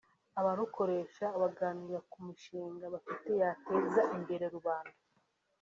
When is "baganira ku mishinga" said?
1.41-2.85